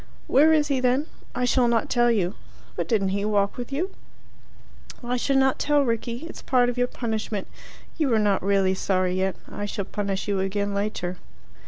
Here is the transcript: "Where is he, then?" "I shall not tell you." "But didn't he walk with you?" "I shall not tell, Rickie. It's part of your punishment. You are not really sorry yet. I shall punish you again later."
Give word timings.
"Where 0.25 0.51
is 0.51 0.69
he, 0.69 0.79
then?" 0.79 1.05
"I 1.35 1.45
shall 1.45 1.67
not 1.67 1.87
tell 1.87 2.09
you." 2.09 2.33
"But 2.75 2.87
didn't 2.87 3.09
he 3.09 3.23
walk 3.23 3.55
with 3.55 3.71
you?" 3.71 3.91
"I 5.03 5.15
shall 5.15 5.35
not 5.35 5.59
tell, 5.59 5.83
Rickie. 5.85 6.25
It's 6.27 6.41
part 6.41 6.69
of 6.69 6.77
your 6.79 6.87
punishment. 6.87 7.47
You 7.99 8.11
are 8.15 8.17
not 8.17 8.41
really 8.41 8.73
sorry 8.73 9.13
yet. 9.13 9.35
I 9.47 9.65
shall 9.65 9.85
punish 9.85 10.27
you 10.27 10.39
again 10.39 10.73
later." 10.73 11.17